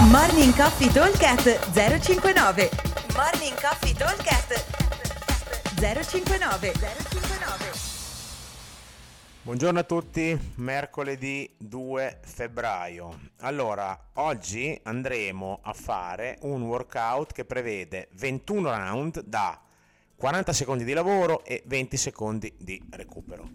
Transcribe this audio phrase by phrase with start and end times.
[0.00, 2.70] Morning Coffee Talkcast 059
[3.16, 4.64] Morning Coffee Talkcast
[5.74, 7.72] 059 059
[9.42, 13.18] Buongiorno a tutti, mercoledì 2 febbraio.
[13.40, 19.60] Allora, oggi andremo a fare un workout che prevede 21 round da
[20.16, 23.50] 40 secondi di lavoro e 20 secondi di recupero.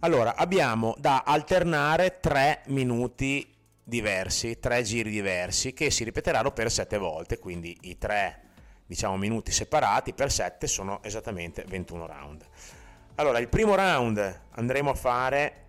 [0.00, 3.57] Allora, abbiamo da alternare 3 minuti
[3.88, 8.42] diversi, 3 giri diversi che si ripeteranno per 7 volte, quindi i 3
[8.84, 12.44] diciamo minuti separati per 7 sono esattamente 21 round.
[13.14, 15.64] Allora, il primo round andremo a fare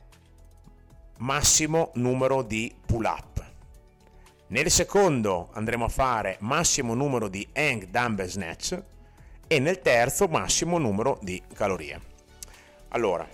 [1.20, 3.46] massimo numero di pull up.
[4.48, 8.84] Nel secondo andremo a fare massimo numero di hang dumbbell snatch
[9.48, 12.02] e nel terzo massimo numero di calorie.
[12.90, 13.28] Allora,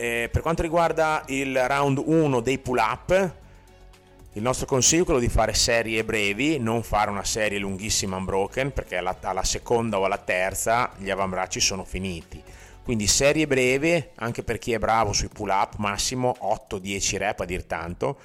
[0.00, 3.34] eh, per quanto riguarda il round 1 dei pull up,
[4.34, 8.72] il nostro consiglio è quello di fare serie brevi, non fare una serie lunghissima unbroken
[8.72, 12.40] perché alla, alla seconda o alla terza gli avambracci sono finiti.
[12.84, 17.44] Quindi serie brevi, anche per chi è bravo sui pull up, massimo 8-10 rep a
[17.44, 18.18] dir tanto.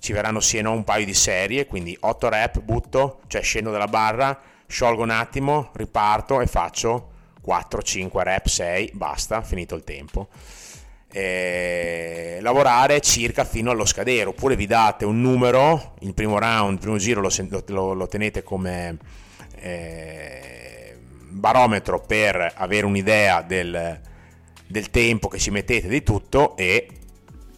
[0.00, 3.70] Ci verranno sì e no un paio di serie, quindi 8 rep, butto, cioè scendo
[3.70, 7.10] dalla barra, sciolgo un attimo, riparto e faccio
[7.46, 10.28] 4-5 rep, 6, basta, finito il tempo.
[11.12, 16.78] E lavorare circa fino allo scadere, oppure vi date un numero, il primo round, il
[16.78, 17.30] primo giro lo,
[17.66, 18.98] lo, lo tenete come
[19.56, 20.96] eh,
[21.28, 24.00] barometro per avere un'idea del,
[24.66, 26.88] del, tempo che ci mettete di tutto e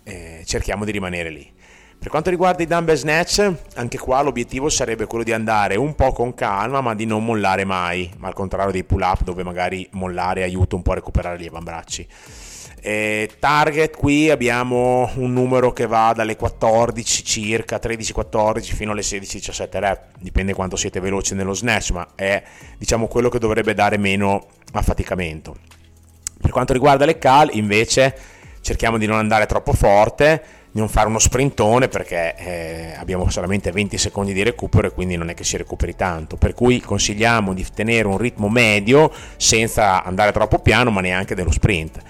[0.03, 1.51] eh, cerchiamo di rimanere lì.
[1.99, 6.11] Per quanto riguarda i dumbbell snatch, anche qua l'obiettivo sarebbe quello di andare un po'
[6.11, 9.89] con calma, ma di non mollare mai, ma al contrario dei pull up dove magari
[9.93, 12.09] mollare aiuta un po' a recuperare gli avambracci.
[12.85, 19.69] Eh, target qui abbiamo un numero che va dalle 14 circa 13-14 fino alle 16-17
[19.79, 22.43] rep dipende quanto siete veloci nello snatch ma è
[22.77, 25.55] diciamo quello che dovrebbe dare meno affaticamento
[26.41, 28.17] per quanto riguarda le cal invece
[28.63, 30.43] cerchiamo di non andare troppo forte
[30.73, 35.29] non fare uno sprintone perché eh, abbiamo solamente 20 secondi di recupero e quindi non
[35.29, 36.37] è che si recuperi tanto.
[36.37, 41.53] Per cui consigliamo di tenere un ritmo medio senza andare troppo piano, ma neanche dello
[41.53, 42.01] sprint.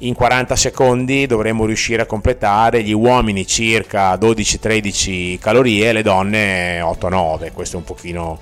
[0.00, 7.52] In 40 secondi dovremmo riuscire a completare gli uomini circa 12-13 calorie, le donne 8-9.
[7.52, 8.38] Questa è un pochino,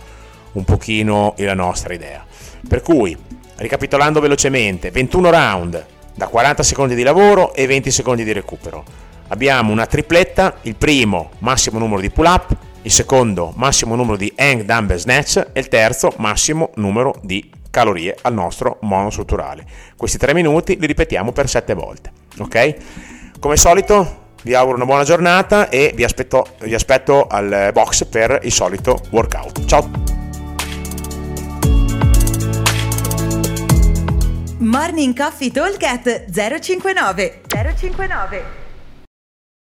[0.53, 2.25] un pochino la nostra idea.
[2.69, 3.17] Per cui,
[3.57, 9.73] ricapitolando velocemente, 21 round da 40 secondi di lavoro e 20 secondi di recupero abbiamo
[9.73, 14.63] una tripletta, il primo massimo numero di pull up, il secondo massimo numero di hang
[14.63, 19.67] dumbbell snatch e il terzo massimo numero di calorie al nostro monostrutturale.
[19.97, 22.13] Questi tre minuti li ripetiamo per sette volte.
[22.39, 22.75] Ok?
[23.41, 28.39] Come solito vi auguro una buona giornata e vi aspetto, vi aspetto al box per
[28.45, 29.65] il solito workout.
[29.65, 29.91] Ciao!
[34.59, 38.64] Morning Coffee Talk 059 059